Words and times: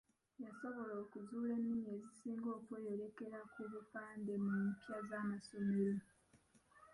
Yasobola 0.45 0.93
okuzuula 1.03 1.51
ennimi 1.57 1.87
ezisinga 1.95 2.47
okweyolekera 2.57 3.39
ku 3.51 3.61
bupande 3.71 4.33
mu 4.45 4.53
mpya 4.67 4.97
z'amasomero. 5.07 5.97